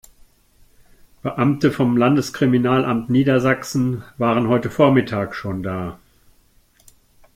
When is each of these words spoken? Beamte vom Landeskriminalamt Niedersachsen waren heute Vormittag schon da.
Beamte 1.21 1.71
vom 1.71 1.95
Landeskriminalamt 1.95 3.11
Niedersachsen 3.11 4.03
waren 4.17 4.47
heute 4.47 4.71
Vormittag 4.71 5.35
schon 5.35 5.61
da. 5.61 5.99